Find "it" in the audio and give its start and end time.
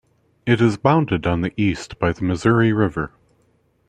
0.47-0.61